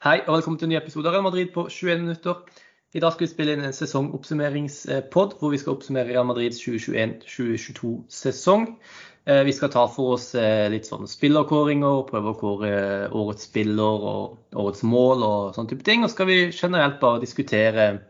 [0.00, 2.38] Hei og velkommen til en ny episode av Real Madrid på 21 minutter.
[2.96, 8.64] I dag skal vi spille inn en sesongoppsummeringspod hvor vi skal oppsummere Real Madrids 2021-2022-sesong.
[9.28, 12.72] Eh, vi skal ta for oss eh, litt sånn spillerkåringer, prøve å kåre
[13.12, 16.00] årets spiller og årets mål og sånne type ting.
[16.08, 18.00] Og skal vi generelt bare diskutere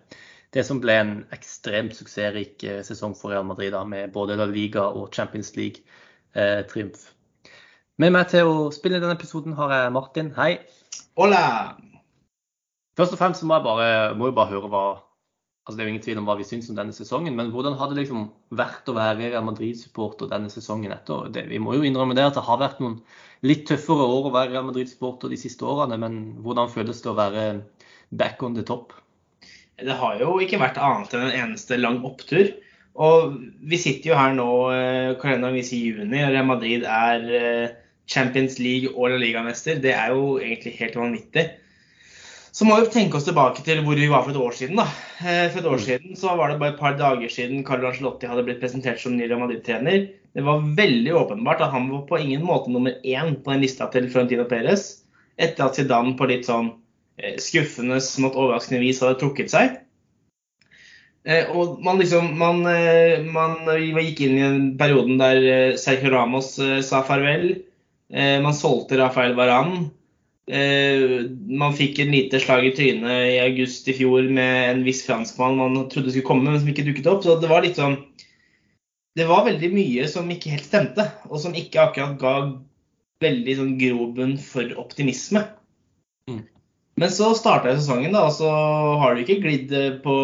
[0.54, 4.46] det som ble en ekstremt suksessrik eh, sesong for Real Madrid, da, med både La
[4.46, 7.10] Liga og Champions League-triumf.
[7.98, 10.30] Med meg til å spille denne episoden har jeg Martin.
[10.38, 10.54] Hei.
[11.20, 11.76] Hola!
[12.96, 14.84] Først og fremst må jeg bare, må jeg bare høre hva
[15.66, 17.74] altså Det er jo ingen tvil om hva vi syns om denne sesongen, men hvordan
[17.76, 18.22] har det liksom
[18.56, 21.28] vært å være Real Madrid-supporter denne sesongen etter?
[21.34, 22.96] Det, vi må jo innrømme det at det har vært noen
[23.44, 27.16] litt tøffere år å være Real Madrid-supporter de siste årene, men hvordan føles det å
[27.20, 27.44] være
[28.22, 28.96] back on the top?
[29.76, 32.48] Det har jo ikke vært annet enn en eneste lang opptur.
[32.96, 33.36] Og
[33.68, 37.79] vi sitter jo her nå, eh, kalenderen viser juni, og Real Madrid er eh,
[38.10, 39.78] Champions League og La Liga-mester.
[39.82, 41.46] Det er jo egentlig helt vanvittig.
[42.50, 44.80] Så må vi tenke oss tilbake til hvor vi var for et år siden.
[44.80, 44.88] da.
[45.22, 45.84] Eh, for et år mm.
[45.84, 49.14] siden så var det bare et par dager siden Carlo Ancelotti hadde blitt presentert som
[49.16, 50.08] ny Real Madrid-trener.
[50.34, 53.86] Det var veldig åpenbart at han var på ingen måte nummer én på den lista
[53.94, 55.04] til Florentino Perez.
[55.38, 56.72] Etter at Zidane på litt sånn
[57.22, 59.78] eh, skuffende, smått overraskende vis hadde trukket seg.
[61.22, 62.64] Eh, og man liksom man,
[63.30, 67.52] man, gikk inn i den perioden der Sergio Ramos sa farvel.
[68.10, 69.84] Man solgte Rafael Varan.
[70.50, 75.04] Eh, man fikk en lite slag i trynet i august i fjor med en viss
[75.06, 77.22] franskmann man trodde skulle komme, men som ikke dukket opp.
[77.22, 78.00] Så det var litt sånn
[79.18, 82.34] Det var veldig mye som ikke helt stemte, og som ikke akkurat ga
[83.22, 85.42] veldig sånn grobunn for optimisme.
[86.30, 86.44] Mm.
[87.00, 88.50] Men så starta sesongen, da, og så
[89.02, 89.74] har det ikke glidd
[90.04, 90.14] på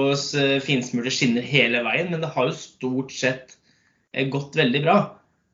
[0.63, 3.59] finsmurte skinner hele veien, men det har jo stort sett
[4.15, 4.97] eh, gått veldig bra.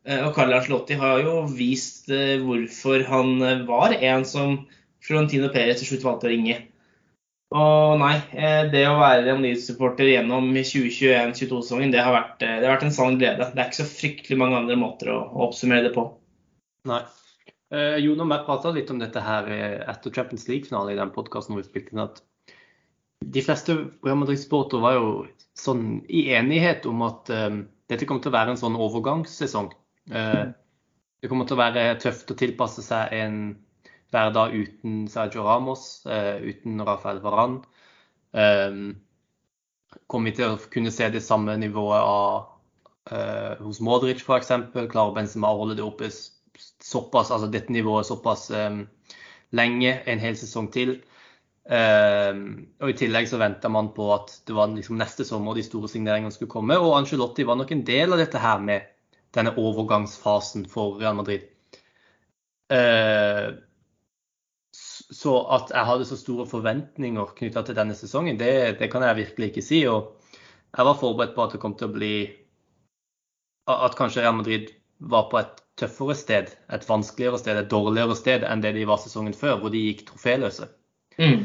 [0.02, 4.58] Eh, og Carl Arcelotti har jo vist eh, hvorfor han eh, var en som
[5.02, 6.58] Florentino Perez til slutt valgte å ringe.
[7.52, 8.14] Og nei,
[8.72, 9.40] det å være Real
[10.08, 12.06] gjennom 2021-2022-sesongen, det, det
[12.64, 13.50] har vært en sann glede.
[13.52, 15.18] Det er ikke så fryktelig mange andre måter å,
[15.50, 16.06] oppsummere det på.
[16.88, 17.02] Nei.
[17.74, 21.58] Eh, Jon og jeg prata litt om dette her etter Champions League-finalen i den podkasten
[21.58, 22.22] vi spilte inn, at
[23.36, 25.12] de fleste Real Madrid-sportere var jo
[25.58, 27.62] sånn i enighet om at um,
[27.92, 29.74] dette kom til å være en sånn overgangssesong.
[30.10, 30.46] Eh,
[31.22, 33.36] det kommer til å være tøft å tilpasse seg en
[34.12, 37.60] hverdag uten Sergio Ramos, eh, uten Rafael Varan.
[38.34, 38.80] Eh,
[40.08, 42.48] kommer vi til å kunne se det samme nivået av,
[43.58, 44.52] hos Modric f.eks.?
[44.72, 48.44] Klarer Benzema å holde det oppe såpass, altså dette nivået såpass
[49.50, 50.92] lenge, en hel sesong til?
[51.66, 55.90] og I tillegg så venta man på at det var liksom neste sommer de store
[55.90, 56.78] signeringene skulle komme.
[56.78, 58.91] Og Angelotti var nok en del av dette her med
[59.34, 61.46] denne overgangsfasen for Real Madrid.
[62.72, 63.52] Eh,
[65.12, 69.20] så at jeg hadde så store forventninger knytta til denne sesongen, det, det, kan jeg
[69.20, 69.82] virkelig ikke si.
[69.88, 70.14] Og
[70.72, 72.14] jeg var forberedt på at det kom til å bli
[73.70, 78.42] At kanskje Real Madrid var på et tøffere sted, et vanskeligere sted, et dårligere sted
[78.42, 80.66] enn det de var sesongen før, hvor de gikk troféløse.
[81.14, 81.44] Mm.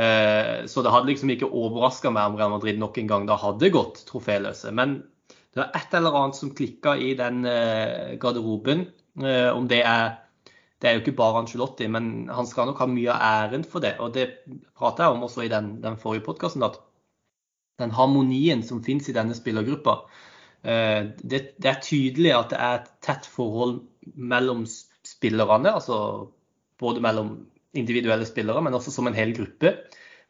[0.00, 3.36] Eh, så det hadde liksom ikke overraska meg om Real Madrid nok en gang da
[3.36, 4.72] hadde gått troféløse.
[4.72, 5.02] Men
[5.58, 8.86] det var et eller annet som klikka i den eh, garderoben.
[9.18, 10.16] Eh, om det er
[10.78, 13.82] Det er jo ikke bare Angelotti, men han skal nok ha mye av æren for
[13.82, 13.96] det.
[13.98, 14.28] Og det
[14.78, 16.78] prata jeg om også i den, den forrige podkasten, at
[17.82, 19.96] den harmonien som finnes i denne spillergruppa
[20.62, 23.80] eh, det, det, er tydelig at det er et tett forhold
[24.14, 26.30] mellom spillerne, altså
[26.78, 27.34] både mellom
[27.74, 29.74] individuelle spillere, men også som en hel gruppe.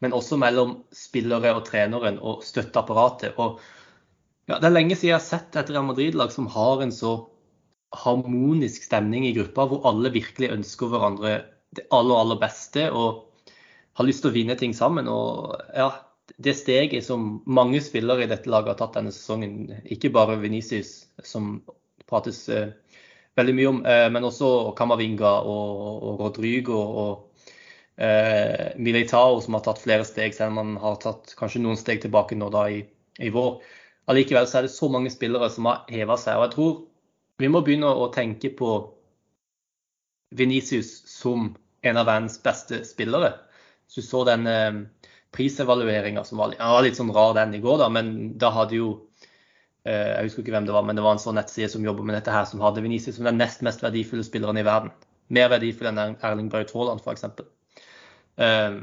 [0.00, 3.36] Men også mellom spillere og treneren og støtteapparatet.
[3.36, 3.60] Og
[4.48, 7.14] ja, Det er lenge siden jeg har sett et Real Madrid-lag som har en så
[7.96, 11.38] harmonisk stemning i gruppa, hvor alle virkelig ønsker hverandre
[11.76, 13.24] det aller, aller beste og
[13.98, 15.08] har lyst til å vinne ting sammen.
[15.10, 15.90] Og ja,
[16.36, 21.08] det steget som mange spillere i dette laget har tatt denne sesongen, ikke bare Venicius,
[21.24, 21.58] som
[22.08, 22.70] prates uh,
[23.36, 27.42] veldig mye om, uh, men også Camavinga og, og Rodrigo og
[28.00, 32.04] uh, Militao, som har tatt flere steg, selv om man har tatt kanskje noen steg
[32.04, 32.80] tilbake nå da i,
[33.20, 33.58] i vår
[34.08, 36.38] allikevel så er det så mange spillere som har heva seg.
[36.38, 36.76] Og jeg tror
[37.38, 38.70] vi må begynne å tenke på
[40.34, 41.52] Venicius som
[41.86, 43.34] en av verdens beste spillere.
[43.88, 44.80] Så du så den eh,
[45.32, 48.10] prisevalueringa som var, var, litt sånn rar den i går, da, men
[48.40, 48.90] da hadde jo
[49.86, 52.06] eh, Jeg husker ikke hvem det var, men det var en sånn nettside som jobber
[52.08, 54.92] med dette her, som hadde Venicius som den nest mest verdifulle spilleren i verden.
[55.32, 57.26] Mer verdifull enn Erling Braut Haaland, f.eks.
[58.38, 58.78] Um,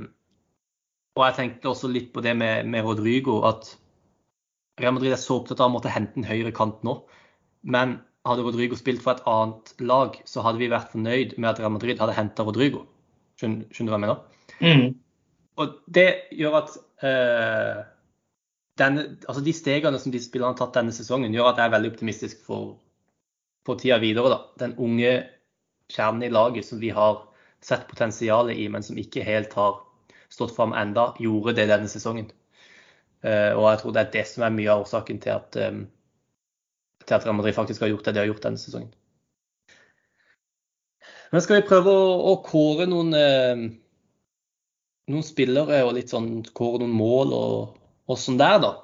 [1.16, 3.72] og jeg tenkte også litt på det med, med Rodrigo, at
[4.82, 6.98] Real Madrid er så opptatt av å måtte hente en høyre kant nå.
[7.64, 11.62] Men hadde Rodrigo spilt for et annet lag, så hadde vi vært fornøyd med at
[11.62, 12.86] Real Madrid hadde henta Rodrigo.
[13.40, 14.24] Skjønner, skjønner, du hva jeg mener?
[14.62, 14.88] Mm.
[15.62, 16.74] Og det gjør at
[17.06, 17.84] eh,
[18.82, 21.76] denne, altså de stegene som de spillerne har tatt denne sesongen, gjør at jeg er
[21.78, 22.76] veldig optimistisk for,
[23.68, 24.34] for tida videre.
[24.34, 24.42] Da.
[24.66, 25.14] Den unge
[25.92, 27.22] kjernen i laget som vi har
[27.64, 29.80] sett potensialet i, men som ikke helt har
[30.34, 32.28] stått fram enda, gjorde det denne sesongen.
[33.26, 35.82] Eh, og jeg tror det er det som er mye av årsaken til at, um,
[37.06, 38.92] til at Real Madrid faktisk har gjort det de har gjort denne sesongen.
[41.34, 43.64] Men skal vi prøve å, å kåre noen, eh,
[45.12, 48.76] noen spillere og litt sånn kåre noen mål og, og sånn der, da?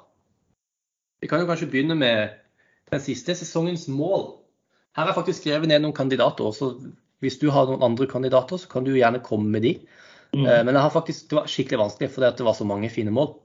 [1.22, 2.34] Vi kan jo kanskje begynne med
[2.90, 4.26] den siste sesongens mål.
[4.96, 6.50] Her har jeg faktisk skrevet ned noen kandidater.
[6.50, 6.74] så
[7.22, 9.76] Hvis du har noen andre kandidater, så kan du gjerne komme med de.
[10.34, 10.44] Mm.
[10.44, 13.36] Eh, men faktisk, det var skikkelig vanskelig fordi det var så mange fine mål.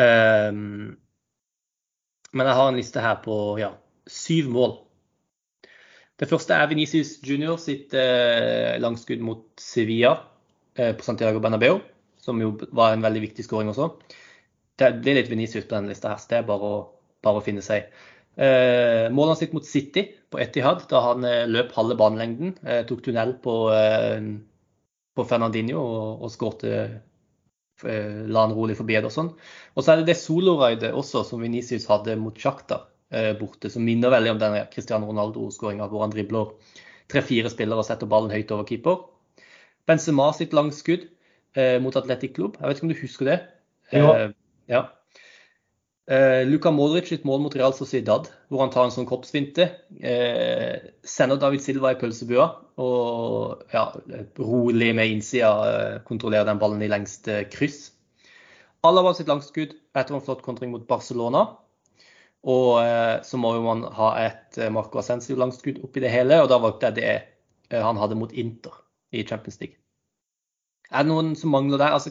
[0.00, 0.96] Um,
[2.32, 3.74] men jeg har en liste her på ja,
[4.08, 4.76] syv mål.
[6.20, 10.14] Det første er Venicius Junior sitt eh, langskudd mot Sevilla
[10.78, 11.80] eh, på Santiago Bernabeu,
[12.22, 13.90] som jo var en veldig viktig skåring også.
[14.78, 16.80] Det blir litt Venicius på denne lista, her, så det er bare å,
[17.24, 17.90] bare å finne seg.
[18.40, 22.54] Eh, målet sitt mot City på Etihad, da han eh, løp halve banelengden.
[22.64, 24.22] Eh, tok tunnel på, eh,
[25.12, 26.84] på Fernandinho og, og skårte
[27.82, 29.32] La han rolig forbi sånn
[29.74, 33.84] Og så er det det soloraidet også som Venicius hadde mot Sjakta eh, borte, som
[33.84, 36.52] minner veldig om den Cristiano Ronaldo-skåringa hvor han dribler
[37.12, 39.02] tre-fire spillere og setter ballen høyt over keeper.
[39.88, 41.08] Benzema sitt langskudd
[41.58, 43.38] eh, mot Atletic Club, Jeg vet ikke om du husker det?
[43.92, 44.30] Ja.
[44.70, 44.86] ja.
[46.10, 49.68] Eh, Luka Modric sitt mål mot Real Sociedad, hvor han tar en sånn kroppsfinte.
[50.02, 52.46] Eh, sender David Silva i pølsebua
[52.82, 53.84] og ja,
[54.40, 57.92] rolig med innsida eh, kontrollerer den ballen i lengste kryss.
[58.82, 61.44] Alaba sitt langskudd etter en flott kontring mot Barcelona.
[62.42, 62.82] Og
[63.22, 66.96] så må jo man ha et Marco Ascencio-langskudd oppi det hele, og da valgte jeg
[67.70, 68.80] det han hadde mot Inter
[69.14, 69.78] i Champions League.
[70.90, 71.94] Er det noen som mangler der?
[71.94, 72.10] Altså,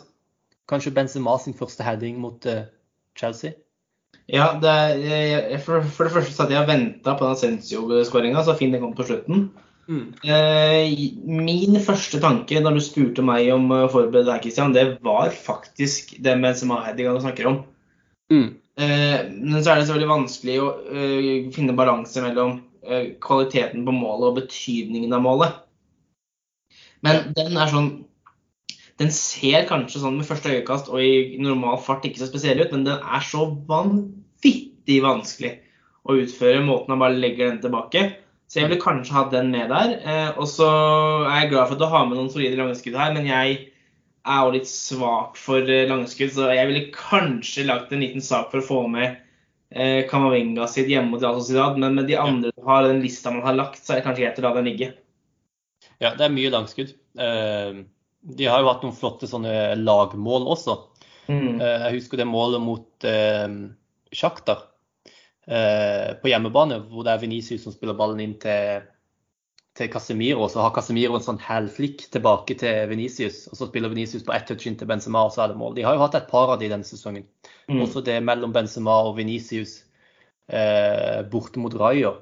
[0.71, 2.47] kanskje Benzema sin første heading mot
[3.19, 3.59] Chelsea?
[4.31, 8.55] Ja, det er, for, for, det første satt jeg og venta på den Ascencio-skåringa, så
[8.55, 9.49] fin den kom på slutten.
[9.91, 10.13] Mm.
[10.23, 10.93] Eh,
[11.27, 16.15] min første tanke når du spurte meg om å forberede deg, Christian, det var faktisk
[16.23, 17.57] det med Sema Heidigan du snakker om.
[18.31, 18.47] Mm.
[18.79, 23.83] Eh, men så er det så veldig vanskelig å uh, finne balanse mellom uh, kvaliteten
[23.87, 25.59] på målet og betydningen av målet.
[27.03, 27.91] Men den er sånn
[29.01, 32.73] Den ser kanskje sånn med første øyekast og i normal fart ikke så spesiell ut,
[32.73, 35.55] men den er så vanvittig vanskelig
[36.05, 38.03] å utføre måten han bare legger den tilbake.
[38.51, 39.93] Så jeg ville kanskje hatt den med der.
[40.03, 40.67] Eh, og så
[41.23, 43.59] er jeg glad for at du har med noen solide langskudd her, men jeg
[44.21, 48.51] er jo litt svak for eh, langskudd, så jeg ville kanskje lagt en liten sak
[48.51, 49.21] for å få med
[49.71, 51.79] eh, Kamavinga sitt hjemme mot Real Sociedad.
[51.81, 54.25] Men med de andre du har, den lista man har lagt, så er det kanskje
[54.25, 54.91] greit å la den ligge.
[56.01, 56.93] Ja, det er mye langskudd.
[57.17, 57.81] Eh,
[58.21, 60.77] de har jo hatt noen flotte sånne lagmål også.
[61.31, 61.59] Mm.
[61.61, 63.47] Eh, jeg husker det målet mot eh,
[64.11, 64.65] Sjaktar
[65.47, 68.85] eh, på hjemmebane, hvor det er Venicius som spiller ballen inn til,
[69.77, 70.47] til Casemiro.
[70.51, 74.49] Så har Casemiro en sånn hælflikk tilbake til Venicius, og så spiller Venicius på ett
[74.49, 75.77] touch inn til Benzema, og så er det mål.
[75.77, 77.25] De har jo hatt et par av de denne sesongen.
[77.71, 77.79] Mm.
[77.87, 79.79] Også det mellom Benzema og Venicius
[80.51, 82.19] eh, borte mot Rayo.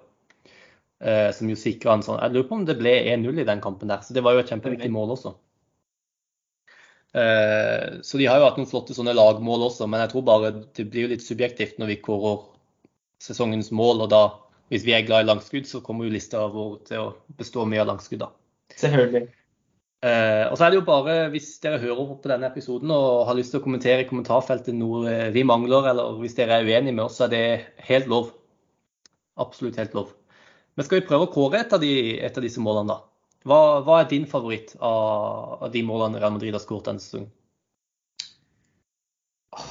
[1.00, 3.62] Eh, som jo sikra en sånn Jeg lurer på om det ble 1-0 i den
[3.63, 5.31] kampen der, så det var jo et kjempeviktig mål også.
[7.17, 10.54] Eh, så de har jo hatt noen flotte sånne lagmål også, men jeg tror bare
[10.78, 12.44] det blir litt subjektivt når vi kårer
[13.23, 14.06] sesongens mål.
[14.06, 14.23] Og da,
[14.73, 17.83] hvis vi er glad i langskudd, så kommer jo lista vår til å bestå mye
[17.83, 18.31] av langskudd, da.
[18.78, 19.28] Selvfølgelig.
[19.99, 23.35] Eh, og så er det jo bare, hvis dere hører på denne episoden og har
[23.35, 27.07] lyst til å kommentere i kommentarfeltet noe vi mangler, eller hvis dere er uenige med
[27.09, 27.44] oss, så er det
[27.89, 28.30] helt lov.
[29.39, 30.13] Absolutt helt lov.
[30.78, 31.92] Men skal vi prøve å kåre et av, de,
[32.23, 33.04] et av disse målene, da?
[33.48, 37.30] Hva, hva, er din favoritt av, av de målene Real Madrid har skåret denne sesongen?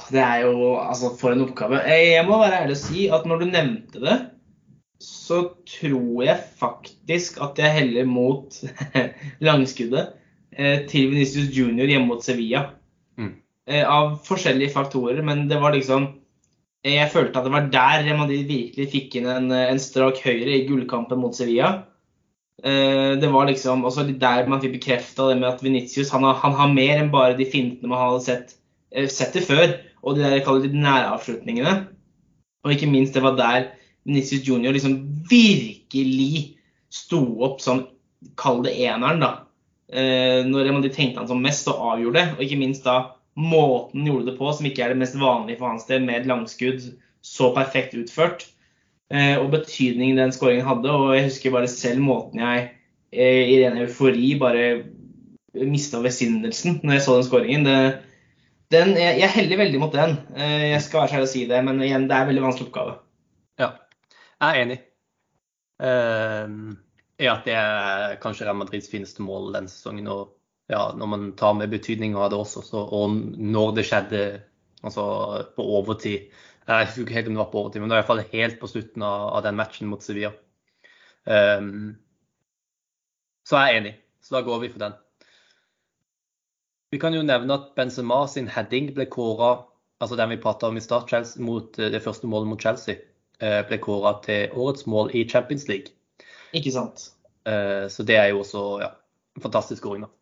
[0.09, 1.81] Det er jo altså for en oppgave.
[1.87, 4.17] Jeg må være ærlig og si at når du nevnte det,
[4.99, 8.57] så tror jeg faktisk at jeg heller mot
[9.47, 10.15] langskuddet
[10.51, 12.65] eh, til Venicius Junior hjemme mot Sevilla.
[13.15, 13.37] Mm.
[13.69, 16.15] Eh, av forskjellige faktorer, men det var liksom
[16.83, 20.53] Jeg følte at det var der Real Madrid virkelig fikk inn en, en strak høyre
[20.55, 21.88] i gullkampen mot Sevilla.
[22.63, 26.39] Eh, det var liksom også der man fikk bekrefta det med at Venitius han har,
[26.41, 28.55] han har, mer enn bare de fintene man hadde sett,
[28.91, 29.77] eh, sett det før.
[30.03, 31.75] Og de der kaller det næravslutningene.
[32.63, 33.71] Og ikke minst, det var der
[34.07, 34.99] Venitius Junior liksom
[35.29, 36.57] virkelig
[36.91, 37.85] sto opp som
[38.35, 39.29] Kall det eneren, da.
[39.87, 42.35] Eh, når de tenkte han som mest og avgjorde det.
[42.35, 42.97] Og ikke minst da
[43.39, 46.19] måten han gjorde det på, som ikke er det mest vanlige for hans del, med
[46.19, 46.83] et langskudd
[47.23, 48.45] så perfekt utført.
[49.09, 50.91] Eh, og betydningen den skåringen hadde.
[50.93, 52.67] Og jeg husker bare selv måten jeg
[53.11, 54.67] eh, i ren eufori bare
[55.65, 57.69] mista besinnelsen når jeg så den skåringen.
[58.69, 60.19] Jeg, jeg heller veldig mot den.
[60.37, 62.45] Eh, jeg skal være så ærlig å si det, men igjen, det er en veldig
[62.45, 62.99] vanskelig oppgave.
[63.59, 63.73] Ja,
[64.39, 64.77] jeg er enig
[65.83, 66.75] uh,
[67.19, 70.07] at det er kanskje Real Madrids fineste mål denne sesongen.
[70.13, 70.29] Og
[70.71, 74.21] ja, når man tar med betydninga av det også, så, og når det skjedde
[74.85, 75.03] altså
[75.57, 76.29] på overtid
[76.69, 78.69] Jeg husker ikke helt om det var på overtid, men det var iallfall helt på
[78.69, 80.29] slutten av, av, den matchen mot Sevilla.
[81.25, 81.95] Um,
[83.49, 83.93] så jeg er enig.
[84.21, 84.93] Så da går vi for den.
[86.93, 89.63] Vi kan jo nevne at Benzema sin heading ble kåra,
[90.01, 93.01] altså den vi prata om i start, Chelsea, mot eh, det første målet mot Chelsea,
[93.41, 95.93] eh, ble kåra til årets mål i Champions League.
[96.57, 97.11] Ikke sant.
[97.49, 98.89] Eh, så det er jo også ja,
[99.37, 100.13] en fantastisk skåring, da.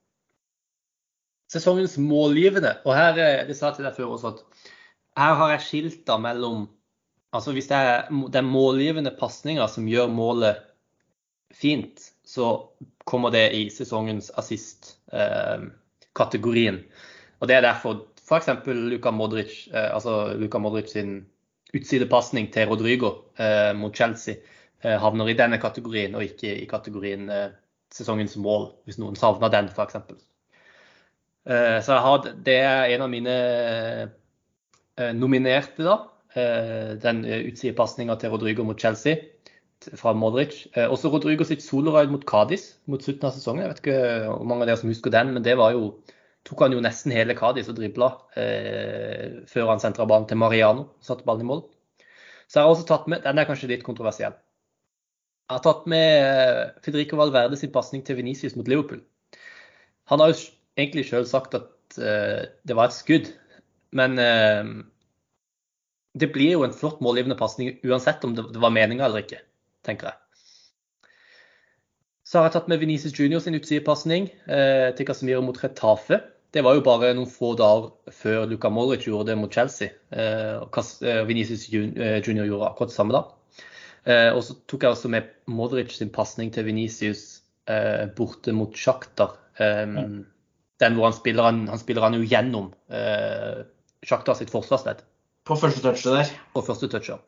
[1.51, 3.15] Sesongens målgivende, og her
[3.47, 4.41] det sa jeg til deg før også at
[5.17, 6.67] her har jeg skilta mellom
[7.35, 10.61] Altså hvis det er den målgivende pasninga som gjør målet
[11.53, 12.69] fint, så
[13.05, 14.95] kommer det i sesongens assist.
[15.11, 15.65] Eh.
[16.17, 18.47] Og Det er derfor f.eks.
[18.65, 21.27] Luka Modric, eh, altså Luka Modric sin
[21.75, 24.35] utsidepasning til Rodrigo eh, mot Chelsea
[24.81, 27.51] eh, havner i denne kategorien, og ikke i kategorien eh,
[27.93, 29.99] sesongens mål, hvis noen savner den f.eks.
[31.45, 33.37] Eh, så har, det er en av mine
[35.17, 35.97] nominerte, da.
[36.37, 39.15] Eh, den utsidepasninga til Rodrigo mot Chelsea
[39.95, 40.65] fra Modric.
[40.75, 43.63] Eh, også Rodrigo sitt soloraid mot Cádiz mot slutten av sesongen.
[43.63, 45.91] Jeg vet ikke hvor mange av dere som husker den, men det var jo
[46.47, 50.89] tok han jo nesten hele Cádiz og dribla eh, før han sentra ballen til Mariano.
[51.03, 51.63] Satte ballen i mål.
[52.47, 54.37] Så jeg har også tatt med Den er kanskje litt kontroversiell.
[55.47, 59.01] Jeg har tatt med eh, Federico Valverde sin pasning til Venicius mot Liverpool.
[60.11, 60.39] Han har jo
[60.79, 63.31] egentlig sjøl sagt at eh, det var et skudd,
[63.95, 64.71] men eh,
[66.17, 69.43] det blir jo en flott målgivende pasning uansett om det, det var meninga eller ikke
[69.85, 70.21] tenker jeg.
[72.27, 76.19] Så har jeg tatt med Venezia Junior sin utsidepasning eh, til Casemiro mot Retafe.
[76.51, 79.93] Det var jo bare noen få dager før Luca Modric gjorde det mot Chelsea.
[80.11, 83.23] Eh, eh Venezia eh, Junior gjorde akkurat det samme da.
[84.07, 87.23] Eh, og så tok jeg også med Modric sin pasning til Venicius
[87.67, 89.37] eh, borte mot Sjaktar.
[89.57, 92.67] Den hvor han spiller han, han spiller han jo gjennom
[94.01, 95.03] eh, Sjaktar sitt forsvarsledd.
[95.47, 96.31] På første touchet der.
[96.53, 97.23] På første touchet.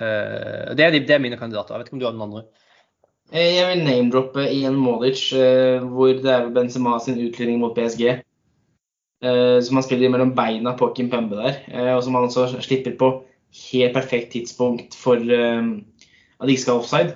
[0.00, 1.74] Uh, det, er, det, er, mine kandidater.
[1.74, 2.44] Jeg vet ikke om du har noen andre?
[3.32, 8.22] Eh, jeg vil name-droppe Ian Molic, uh, hvor det er Benzema sin utlending mot PSG.
[9.22, 11.60] Uh, som han spiller mellom beina på Kim Pembe der.
[11.94, 13.12] og som han også slipper på
[13.70, 17.14] helt perfekt tidspunkt for at de ikke skal offside.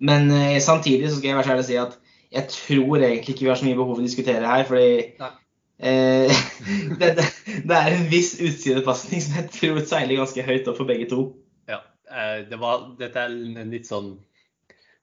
[0.00, 0.30] Men
[0.62, 1.98] samtidig så skal jeg være så ærlig å si at
[2.32, 4.64] jeg tror egentlig ikke vi har så mye behov for å diskutere her.
[4.64, 5.10] fordi
[7.00, 7.24] det, det,
[7.66, 11.24] det, er en viss utsidepasning som jeg tror seiler ganske høyt opp for begge to.
[11.70, 14.14] Ja, eh, det var, dette er en litt sånn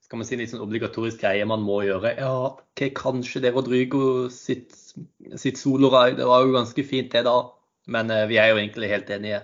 [0.09, 2.15] skal man si litt sånn obligatorisk greie man må gjøre.
[2.17, 4.71] Ja, okay, kanskje det Rodrigo sitt,
[5.37, 6.17] sitt soloride.
[6.17, 7.35] det var jo ganske fint det da.
[7.93, 9.43] Men uh, vi er jo egentlig helt enige.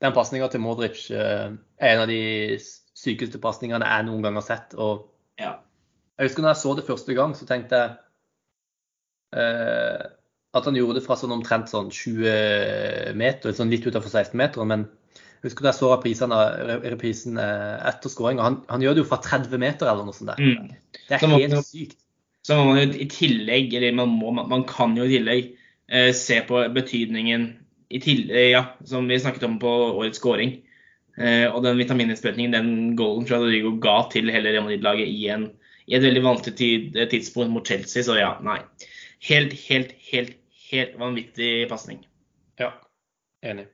[0.00, 2.56] Den pasninga til Modric er en av de
[2.96, 4.72] sykeste pasningene jeg noen gang har sett.
[4.80, 5.58] Og ja.
[6.16, 7.90] jeg husker når jeg så det første gang, så tenkte jeg
[10.56, 14.70] at han gjorde det fra sånn omtrent sånn 20 meter, sånn litt utenfor 16-meteren.
[14.72, 14.86] Men
[15.40, 16.34] jeg husker da jeg så reprisen,
[16.82, 18.44] reprisen eh, etter skåringa.
[18.44, 20.32] Han, han, gjør det jo fra 30 meter eller noe sånt.
[20.34, 20.42] der.
[20.42, 20.98] Mm.
[21.06, 21.96] Det er helt man, sykt.
[22.44, 25.52] Så må man jo i tillegg, eller man, må, man kan jo i tillegg
[25.92, 27.46] eh, se på betydningen
[27.90, 30.58] i tillegg, ja, som vi snakket om på årets skåring.
[31.20, 35.94] Eh, og den vitamininnsprøytningen, den goalen fra Rodrigo ga til hele Real Madrid-laget i, i,
[35.96, 38.04] et veldig vanskelig tid, tidspunkt mot Chelsea.
[38.06, 38.58] Så ja, nei.
[39.20, 40.36] Helt, helt, helt,
[40.70, 42.00] helt vanvittig pasning.
[42.56, 42.72] Ja,
[43.44, 43.66] enig.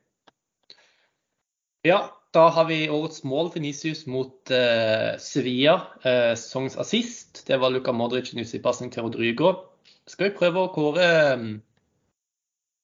[1.86, 2.00] Ja,
[2.34, 5.76] da har vi årets mål for Nisius mot uh, Sevilla.
[6.02, 7.44] Uh, sesongens assist.
[7.46, 9.52] Det var Luka Modric i pasning til Rodrigo.
[10.10, 11.06] Skal vi prøve å kåre
[11.38, 11.46] um,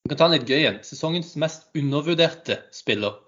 [0.07, 0.78] Vi kan ta en litt gøy en.
[0.87, 3.19] Sesongens mest undervurderte spiller.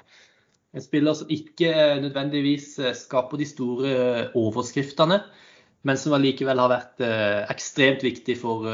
[0.74, 3.90] En spiller som ikke nødvendigvis skaper de store
[4.38, 5.20] overskriftene,
[5.86, 7.04] men som allikevel har vært
[7.52, 8.66] ekstremt viktig for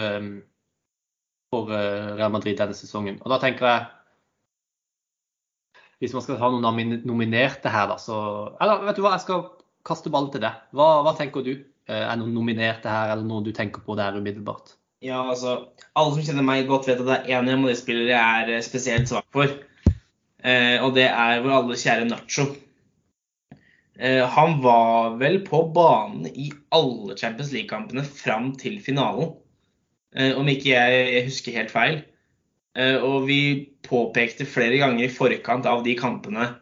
[1.50, 3.18] for eh, Real Madrid denne sesongen.
[3.24, 3.88] Og da tenker jeg
[6.00, 8.16] Hvis man skal ha noen nominerte her, da, så
[8.62, 9.48] Eller vet du hva, jeg skal
[9.86, 10.62] kaste ballen til deg.
[10.76, 11.54] Hva, hva tenker du?
[11.90, 14.76] Eh, er noen nominerte her, eller noen du tenker på der umiddelbart?
[15.04, 18.20] Ja, altså, Alle som kjenner meg godt, vet at det er én Real Madrid-spiller jeg
[18.20, 19.52] er eh, spesielt svak for.
[20.40, 22.50] Eh, og det er vår alle kjære Nacho.
[24.00, 29.34] Han var vel på banen i alle Champions League-kampene fram til finalen.
[30.16, 32.00] Eh, om ikke jeg husker helt feil.
[32.78, 33.40] Eh, og vi
[33.86, 36.52] påpekte flere ganger i forkant av de kampene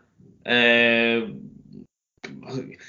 [0.49, 1.27] eh,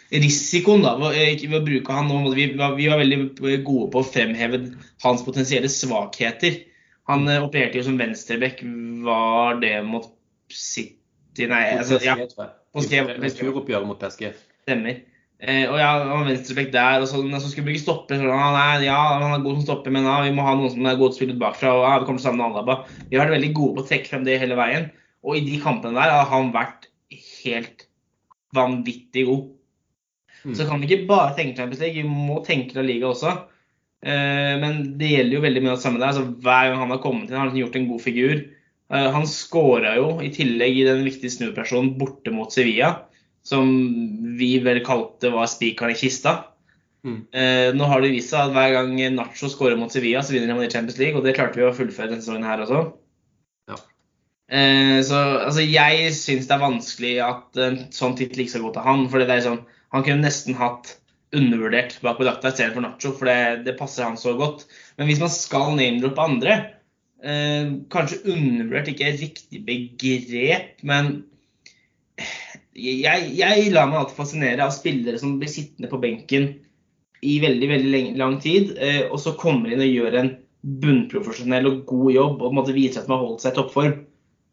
[0.10, 2.22] risikoen da, ved å bruke han nå.
[2.36, 3.20] Vi, vi var veldig
[3.68, 4.62] gode på å fremheve
[5.04, 6.62] hans potensielle svakheter.
[7.10, 8.64] Han opererte jo som venstreback.
[9.04, 10.08] Var det mot
[10.50, 12.16] City Nei, altså, ja.
[12.20, 14.32] På Returoppgjøret mot PSG.
[14.66, 15.00] Stemmer.
[15.40, 18.50] Eh, og ja, han var venstreback der, og så, så skulle ikke stoppe, Så, ah,
[18.52, 20.98] nei, ja, han er god som stopper, men ja, vi må ha noen som er
[21.00, 21.72] god til å spille ut bakfra.
[21.78, 22.76] og ja, Vi kommer til å savne Alaba.
[23.06, 24.90] Vi har vært veldig gode på å trekke frem det hele veien.
[25.24, 27.88] Og i de kampene der har han vært helt
[28.56, 29.48] vanvittig god.
[30.44, 30.54] Mm.
[30.56, 33.36] Så kan vi ikke bare tenke Champions League, vi må tenke La Liga også.
[34.04, 36.12] Eh, men det gjelder jo veldig mye av det samme der.
[36.12, 38.44] altså Hver gang han har kommet inn, har han gjort en god figur.
[38.92, 42.98] Eh, han skåra jo i tillegg i den viktige snuoperasjonen borte mot Sevilla
[43.46, 43.70] som
[44.40, 46.36] vi vel kalte var spikeren i kista.
[47.08, 47.20] Mm.
[47.32, 50.52] Eh, nå har det vist seg at hver gang Nacho skårer mot Sevilla, så vinner
[50.52, 52.82] han i Champions League, og det klarte vi å fullføre denne sesongen her også.
[53.72, 53.78] Ja.
[54.52, 58.74] Eh, så altså, jeg syns det er vanskelig at en sånn tittel ikke skal gå
[58.76, 59.06] til han.
[59.12, 60.98] for det er sånn, Han kunne nesten hatt
[61.34, 64.68] undervurdert bak på drakta istedenfor Nacho, for det, det, passer han så godt.
[64.98, 66.58] Men hvis man skal name-droppe andre,
[67.24, 71.24] eh, kanskje undervurdert ikke er riktig begrep, men
[72.80, 76.52] jeg, jeg lar meg alltid fascinere av spillere som blir sittende på benken
[77.26, 80.32] i veldig veldig lang tid, eh, og så kommer inn og gjør en
[80.84, 83.98] bunnprofesjonell og god jobb og måtte vise at man har holdt seg i toppform.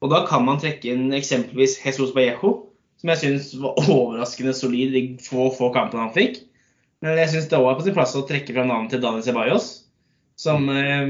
[0.04, 2.52] Og Da kan man trekke inn eksempelvis Jesus Vallejo,
[3.00, 6.42] som jeg syns var overraskende solid i få, få kampene han fikk.
[7.04, 9.71] Men jeg syns det er på sin plass å trekke fra navnet til Daniel Ceballos,
[10.40, 11.09] som eh,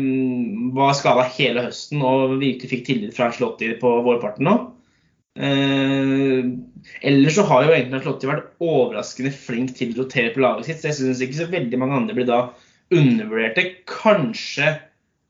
[0.77, 4.57] var skada hele høsten og virkelig fikk tillit fra Slåtti på vårparten nå.
[5.37, 6.51] Eh,
[7.01, 10.83] ellers så har jo egentlig Ancelotti vært overraskende flink til å rotere på laget sitt,
[10.83, 12.41] så jeg syns ikke så veldig mange andre blir da
[12.95, 13.65] undervurderte.
[13.91, 14.75] Kanskje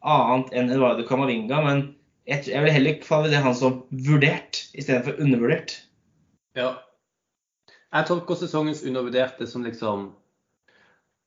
[0.06, 1.84] annet enn Eduardo Camavinga, men
[2.26, 5.78] jeg, jeg vil heller kvalifisere han som vurdert istedenfor undervurdert.
[6.58, 6.74] Ja.
[7.94, 10.10] Jeg tolker sesongens undervurderte som liksom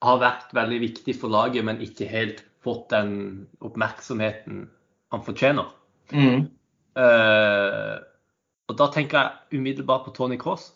[0.04, 4.68] har vært veldig viktig for laget, men ikke helt fått den oppmerksomheten
[5.14, 5.72] han fortjener.
[6.12, 6.48] Mm.
[6.98, 8.00] Uh,
[8.70, 10.70] og da tenker jeg umiddelbart på Tony Cross.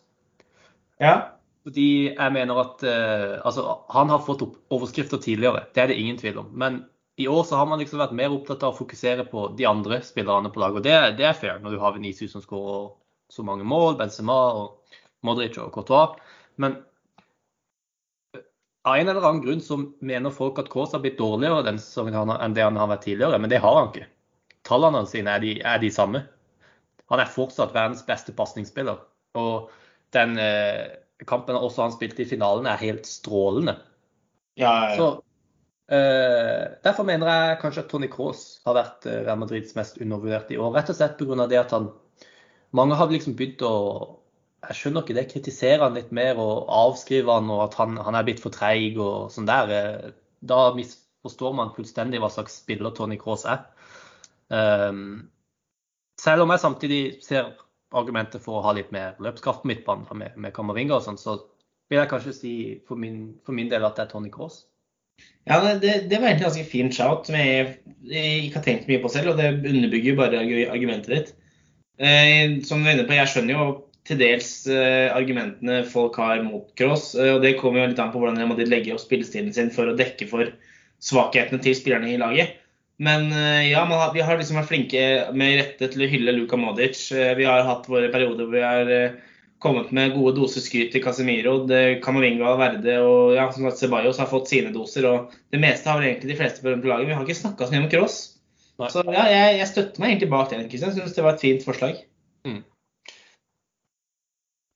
[1.01, 1.33] Ja.
[1.63, 5.99] Fordi jeg mener at uh, altså, han har fått opp overskrifter tidligere, det er det
[6.01, 6.49] ingen tvil om.
[6.51, 6.81] Men
[7.21, 10.01] i år så har man liksom vært mer opptatt av å fokusere på de andre
[10.03, 10.81] spillerne på laget.
[10.81, 12.89] Og det, det er fair når du har Venezia som skårer
[13.31, 16.17] så mange mål, Benzema og Modric og Courtois.
[16.61, 16.79] Men
[18.33, 18.41] eh,
[18.89, 22.33] av en eller annen grunn så mener folk at Kaas har blitt dårligere denne sesongen
[22.33, 24.09] enn det han har vært tidligere, men det har han ikke.
[24.67, 26.25] Tallene sine er de, er de samme
[27.11, 29.01] han er fortsatt verdens beste pasningsspiller.
[29.39, 29.71] Og
[30.15, 30.95] den eh,
[31.27, 33.77] kampen også han spilte i finalen, er helt strålende.
[34.59, 34.95] Ja, ja.
[34.97, 35.07] Så,
[35.93, 40.55] eh, derfor mener jeg kanskje at Tony Cross har vært eh, Real Madrids mest undervurderte
[40.55, 40.75] i år.
[40.77, 41.47] Rett og slett pga.
[41.47, 41.91] det at han
[42.73, 43.73] Mange har liksom begynt å
[44.63, 48.15] jeg skjønner ikke det, kritisere han litt mer og avskrive han og at han, han
[48.15, 49.73] er blitt for treig og sånn der.
[49.75, 50.13] Eh,
[50.43, 53.65] da misforstår man fullstendig hva slags spiller Tony Cross er.
[54.53, 55.29] Um,
[56.23, 57.53] selv om jeg samtidig ser
[57.93, 61.37] argumentet for å ha litt mer løpskraft på midtbanen med, med Kammervinga og sånn, så
[61.91, 62.53] vil jeg kanskje si
[62.87, 64.63] for min, for min, del at det er Tony Cross.
[65.45, 67.77] Ja, det, det var egentlig en ganske fin shout som jeg,
[68.09, 71.33] jeg, ikke har tenkt mye på selv, og det underbygger jo bare argumentet ditt.
[72.01, 73.67] Eh, som du er inne på, jeg skjønner jo
[74.07, 78.11] til dels eh, argumentene folk har mot Cross, eh, og det kommer jo litt an
[78.15, 80.49] på hvordan Madrid legger opp spillestilen sin for å dekke for
[81.03, 82.57] svakhetene til spillerne i laget.
[83.03, 85.03] Men eh, ja, har, vi har liksom vært flinke
[85.35, 86.99] med rette til å hylle Luka Modic.
[87.11, 89.17] Eh, vi har hatt våre perioder hvor vi har eh,
[89.63, 91.57] kommet med gode doser skryt til Casemiro.
[92.03, 95.07] Camavinga Verde og ja, som sagt Ceballos har fått sine doser.
[95.09, 97.09] og Det meste har vel egentlig de fleste på laget.
[97.09, 98.21] Vi har ikke snakka så mye om Cross.
[98.91, 100.63] Så ja, jeg, jeg, støtter meg egentlig bak den.
[100.71, 101.99] Jeg syns det var et fint forslag.
[102.47, 102.63] Mm.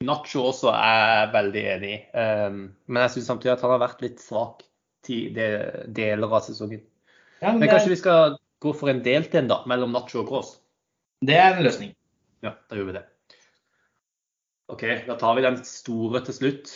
[0.07, 4.03] Nacho også er veldig enig i, um, men jeg syns samtidig at han har vært
[4.05, 4.61] litt svak
[5.07, 6.83] til deler av sesongen.
[7.41, 10.31] Ja, men, men kanskje vi skal gå for en delt en, da, mellom Nacho og
[10.31, 10.55] Cross?
[11.25, 11.93] Det er en løsning.
[12.45, 13.03] Ja, da gjør vi det.
[14.73, 16.73] OK, da tar vi den store til slutt.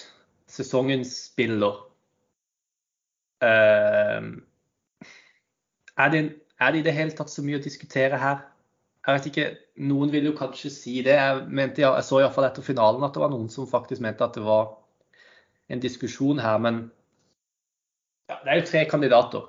[0.52, 1.82] Sesongens spiller.
[3.42, 4.38] Uh,
[5.98, 6.22] er, det,
[6.60, 8.46] er det i det hele tatt så mye å diskutere her?
[9.02, 9.48] Jeg vet ikke,
[9.82, 11.16] Noen vil jo kanskje si det.
[11.18, 14.38] Jeg, mente, jeg så iallfall etter finalen at det var noen som faktisk mente at
[14.38, 14.76] det var
[15.74, 16.60] en diskusjon her.
[16.62, 16.84] Men
[18.30, 19.48] ja, det er jo tre kandidater.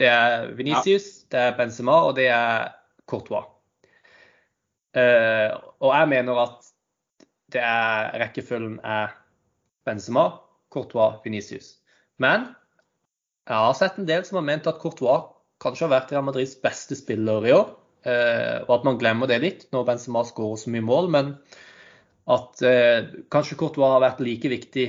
[0.00, 1.26] Det er Venicius, ja.
[1.30, 2.72] det er Benzema og det er
[3.10, 3.46] Courtois.
[4.94, 5.50] Uh,
[5.82, 6.72] og jeg mener at
[7.54, 9.14] det er, rekkefølgen er
[9.86, 10.28] Benzema,
[10.74, 11.76] Courtois, Venicius.
[12.22, 12.48] Men
[13.44, 15.30] jeg har sett en del som har ment at Courtois
[15.62, 17.70] kanskje har vært Real Madrids beste spiller i år.
[18.04, 21.10] Uh, og at man glemmer det litt når Benzema skårer så mye mål.
[21.14, 21.32] Men
[22.34, 24.88] at uh, kanskje Courtois har vært like viktig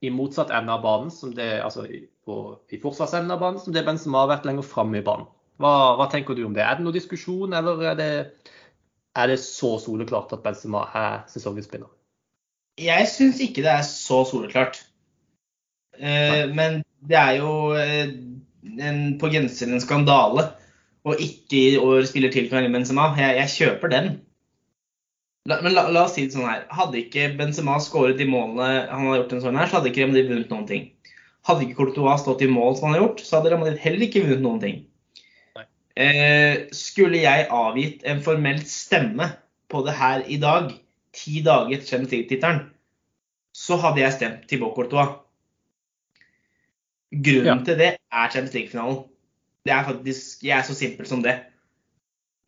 [0.00, 1.84] i motsatt ende av banen, som det, altså
[2.30, 2.38] på,
[2.70, 5.28] i forsvarsevnen av banen, som det Benzema har vært lenger framme i banen.
[5.60, 6.64] Hva, hva, tenker du om det?
[6.64, 8.12] Er det noen diskusjon, eller er det,
[9.18, 11.90] er det så soleklart at Benzema er sesongens spiller?
[12.80, 14.80] Jeg syns ikke det er så soleklart.
[15.98, 18.14] Eh, men det er jo eh,
[18.80, 20.46] en, på grensen en skandale
[21.04, 23.10] å ikke i år spiller til Karim Benzema.
[23.18, 24.10] Jeg, jeg kjøper den.
[25.48, 26.66] La, men la, la, oss si det sånn her.
[26.72, 30.08] Hadde ikke Benzema skåret de målene han har gjort, en sånn her, så hadde ikke
[30.10, 30.88] Madrid vunnet noen ting.
[31.48, 34.06] Hadde ikke Courtois stått i mål som han har gjort, så hadde Real Madrid heller
[34.06, 34.80] ikke vunnet noen ting.
[36.00, 39.26] Eh, skulle jeg avgitt en formelt stemme
[39.70, 40.70] på det her i dag,
[41.16, 42.60] ti dager etter Champions League-tittelen,
[43.56, 45.16] så hadde jeg stemt Thibaut Courtois.
[47.10, 47.64] Grunnen ja.
[47.66, 49.00] til det er Champions League-finalen.
[49.66, 51.36] Det er faktisk, Jeg er så simpel som det.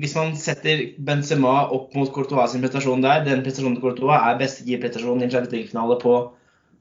[0.00, 4.38] Hvis man setter Benzema opp mot Courtois sin prestasjon der, den prestasjonen til Courtois er
[4.40, 6.14] beste prestasjonen i en Champions League-finale på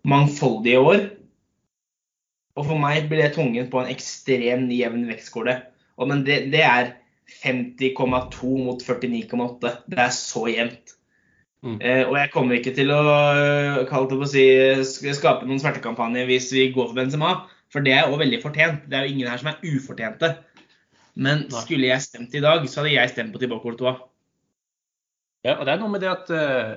[0.08, 1.04] mangfoldige år.
[2.60, 5.56] Og for meg blir det tvunget på en ekstremt jevn vektskåle.
[6.02, 6.96] Men det, det er
[7.42, 9.72] 50,2 mot 49,8.
[9.88, 10.96] Det er så jevnt.
[11.62, 11.78] Mm.
[11.78, 13.02] Eh, og jeg kommer ikke til å,
[13.86, 14.46] å si,
[15.14, 17.36] skape noen smertekampanje hvis vi går for Benzema,
[17.72, 18.88] for det er jo veldig fortjent.
[18.90, 20.34] Det er jo ingen her som er ufortjente.
[21.22, 24.00] Men skulle jeg stemt i dag, så hadde jeg stemt på Courtois.
[25.46, 26.74] Ja, og det er noe med det at uh,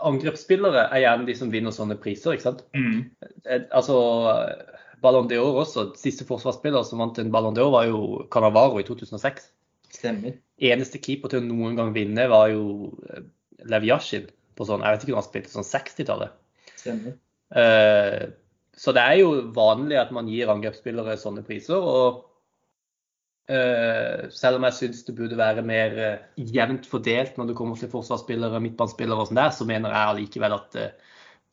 [0.00, 2.62] angrepsspillere er gjerne de som vinner sånne priser, ikke sant.
[2.76, 3.10] Mm.
[3.44, 3.96] Eh, altså,
[5.04, 5.90] Ballon d'Or også.
[6.00, 8.02] Siste forsvarsspiller som vant en Ballon d'Or, var jo
[8.32, 9.50] Canavaro i 2006.
[9.92, 10.38] Stemmer.
[10.62, 13.26] Eneste keeper til å noen gang vinne var jo eh,
[13.68, 16.34] Lev Yashin på sånn, jeg vet ikke om han spilte sånn 60-tallet.
[16.76, 17.14] Stemmer.
[17.52, 18.32] Uh,
[18.76, 21.76] så det er jo vanlig at man gir angrepsspillere sånne priser.
[21.76, 22.24] og
[23.50, 27.90] selv om jeg syns det burde være mer uh, jevnt fordelt når det kommer til
[27.90, 30.78] forsvarsspillere, midtbanespillere og sånn der, så mener jeg allikevel at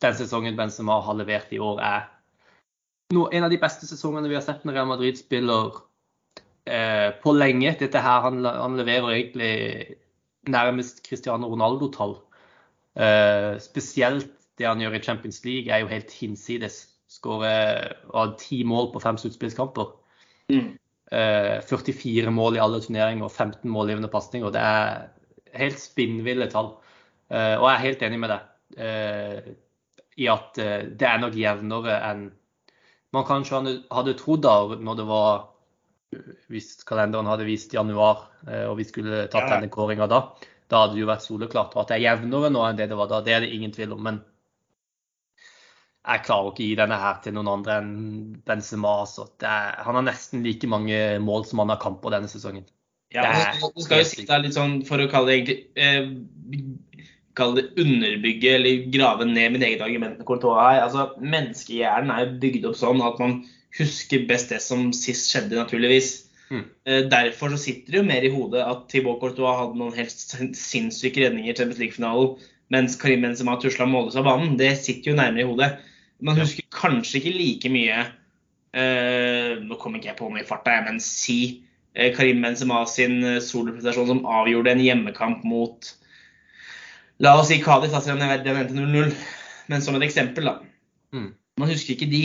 [0.00, 2.06] den sesongen Benzema har levert i år, er
[3.10, 5.80] en av de beste sesongene vi har sett når Real Madrid spiller
[6.70, 7.74] eh, på lenge.
[7.80, 9.96] Dette her, han, han, leverer egentlig
[10.50, 12.20] nærmest Cristiano Ronaldo-tall.
[12.94, 16.84] Eh, spesielt det han gjør i Champions League, er jo helt hinsides.
[17.10, 19.90] Skårer ti mål på fem sluttspillskamper.
[20.52, 20.76] Mm.
[21.10, 24.52] Eh, 44 mål i alle turneringer og 15 målgivende pasninger.
[24.54, 25.08] Det er
[25.58, 26.76] helt spinnville tall.
[27.30, 29.48] Eh, og jeg er helt enig med deg eh,
[30.22, 32.28] i at eh, det er nok jevnere enn
[33.10, 33.58] man kanskje
[33.90, 35.48] hadde trodd da, når det var
[36.50, 40.20] hvis kalenderen hadde vist januar eh, og vi skulle tatt denne kåringa da,
[40.70, 41.74] da hadde det jo vært soleklart.
[41.74, 43.74] Og at det er jevnere nå enn det det var da, det er det ingen
[43.74, 44.02] tvil om.
[44.06, 44.22] Men
[46.00, 47.94] jeg klarer ikke å gi denne her til noen andre enn
[48.48, 48.94] Benzema.
[49.08, 52.64] Så er, han har nesten like mange mål som han har kamper denne sesongen.
[53.12, 53.26] Ja,
[53.74, 56.60] Du skal jo si det litt sånn, for å kalle det egentlig eh,
[57.38, 60.82] kalle det underbygge eller grave ned mitt eget argument med Courtois her.
[60.86, 63.40] Altså, Menneskehjernen er bygd opp sånn at man
[63.76, 66.12] husker best det som sist skjedde, naturligvis.
[66.50, 66.64] Mm.
[67.12, 71.22] Derfor så sitter det jo mer i hodet at Thibaut Courtois hadde noen helt sinnssyke
[71.22, 74.56] redninger til Champions League-finalen, mens Karim Benzema tusla målløs av banen.
[74.58, 75.70] Det sitter jo nærmere i hodet.
[76.26, 80.76] Man husker kanskje ikke like mye uh, Nå kommer ikke jeg på noe i farta,
[80.84, 81.38] men si
[81.96, 85.94] uh, Karim Benzema sin soloprestasjon som avgjorde en hjemmekamp mot
[87.20, 89.10] La oss si Cádiz, altså den endte 0-0.
[89.68, 90.54] Men som et eksempel, da.
[91.12, 91.34] Mm.
[91.60, 92.22] Man husker ikke de.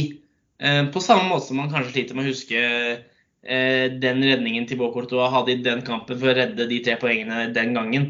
[0.60, 4.94] Eh, på samme måte som man kanskje sliter med å huske eh, den redningen Thibaut
[4.96, 8.08] Courtois hadde i den kampen for å redde de tre poengene den gangen.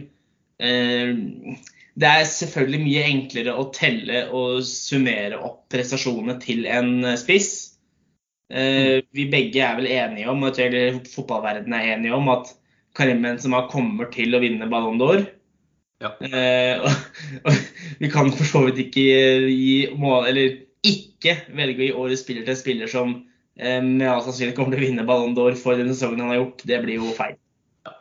[0.62, 1.18] Eh,
[1.96, 7.54] det er selvfølgelig mye enklere å telle og summere opp prestasjonene til en spiss.
[8.52, 9.06] Mm.
[9.16, 12.52] Vi begge er vel enige om, jeg fotballverdenen er enige om, at
[12.96, 15.24] Karim Benzema kommer til å vinne Ballon d'Or.
[16.04, 16.12] Ja.
[16.20, 16.92] Eh, og,
[17.48, 17.58] og,
[18.02, 19.06] vi kan for så vidt ikke
[19.50, 23.16] gi mål, eller ikke velge å gi årets spiller til en spiller som
[23.58, 26.42] eh, med all sannsynlighet kommer til å vinne Ballon d'Or for den sesongen han har
[26.42, 26.66] gjort.
[26.68, 27.38] Det blir jo feil.
[27.88, 27.96] Ja,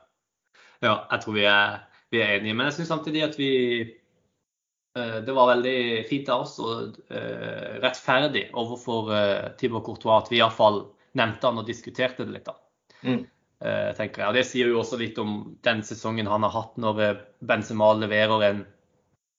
[0.85, 1.83] ja jeg tror vi er,
[2.15, 2.57] vi er enige.
[2.57, 7.71] Men jeg syns samtidig at vi eh, det var veldig fint av oss og uh,
[7.83, 10.85] rettferdig overfor Tibor Thibaut Courtois at vi iallfall
[11.19, 12.49] nevnte han og diskuterte det litt.
[12.49, 12.57] da.
[13.05, 13.25] Mm.
[13.65, 14.29] Eh, tenker jeg.
[14.29, 17.93] Og Det sier jo også litt om den sesongen han har hatt når eh, Benzema
[17.97, 18.65] leverer en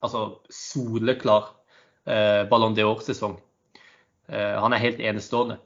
[0.06, 1.52] altså, soleklar
[2.08, 3.36] eh, Ballon d'Or-sesong.
[4.32, 5.60] Eh, han er helt enestående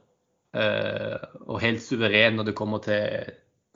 [0.52, 3.30] eh, og helt suveren når det kommer til,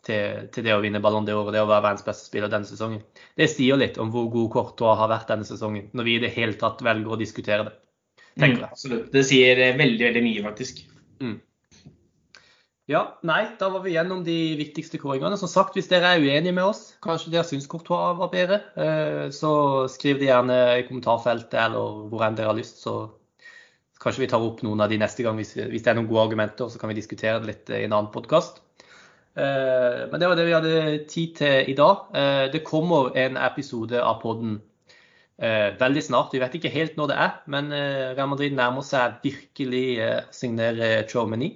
[0.06, 2.68] til, til det å vinne Ballon d'Or og det å være verdens beste spiller denne
[2.68, 3.00] sesongen.
[3.38, 6.34] Det sier litt om hvor god Courtois har vært denne sesongen, når vi i det
[6.36, 7.74] hele tatt velger å diskutere det.
[8.38, 8.64] tenker.
[8.64, 9.10] Mm, absolutt.
[9.14, 10.84] Det sier veldig, veldig mye, faktisk.
[11.22, 11.40] Mm.
[12.84, 15.38] Ja, nei, da var vi gjennom de viktigste kåringene.
[15.40, 19.30] Som sagt, hvis dere er uenige med oss, kanskje dere syns Courtois var bedre, eh,
[19.32, 19.52] så
[19.88, 22.82] skriv det gjerne i kommentarfeltet eller hvor enn dere har lyst.
[22.84, 22.98] Så
[24.04, 26.26] kanskje vi tar opp noen av de neste gang hvis, hvis det er noen gode
[26.26, 26.68] argumenter.
[26.68, 28.60] Så kan vi diskutere det litt i en annen podkast.
[29.35, 32.07] Eh, men det var det vi hadde tid til i dag.
[32.14, 34.62] Eh, det kommer en episode av podden
[35.35, 36.31] veldig snart.
[36.31, 40.90] Vi vet ikke helt når det er, men Real Madrid nærmer seg virkelig å signere
[41.11, 41.49] Chomeny.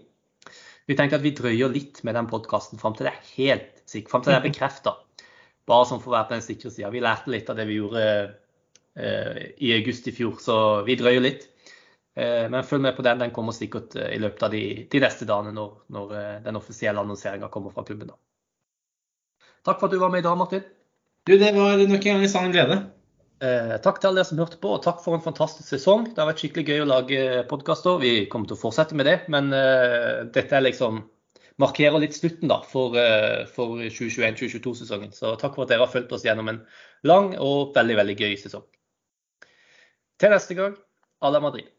[0.88, 4.11] Vi tenkte at vi drøyer litt med den podkasten fram til det er helt sikkert,
[4.11, 4.97] fram til det er bekrefta.
[5.69, 6.91] Bare sånn for å være på den sikre sida.
[6.91, 8.05] Vi lærte litt av det vi gjorde
[8.97, 11.47] eh, i august i fjor, så vi drøyer litt.
[12.18, 13.22] Eh, men følg med på den.
[13.22, 16.59] Den kommer sikkert eh, i løpet av de, de neste dagene når, når eh, den
[16.59, 18.11] offisielle annonseringa kommer fra klubben.
[18.11, 18.18] Da.
[19.68, 20.64] Takk for at du var med i dag, Martin.
[21.28, 22.78] Du, det var nok en gang en sann glede.
[23.44, 26.09] Eh, takk til alle dere som hørte på, og takk for en fantastisk sesong.
[26.11, 28.00] Det har vært skikkelig gøy å lage podkaster.
[28.02, 31.04] Vi kommer til å fortsette med det, men eh, dette liksom
[31.62, 35.14] markerer litt slutten da, for, eh, for 2021-2022-sesongen.
[35.14, 36.62] Så takk for at dere har fulgt oss gjennom en
[37.07, 38.66] lang og veldig, veldig gøy sesong.
[40.18, 40.74] Til neste gang,
[41.22, 41.70] à la Madrid.